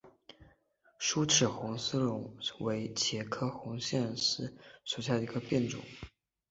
[0.97, 4.51] 疏齿红丝线为茄科红丝线
[4.83, 5.79] 属下的一个变种。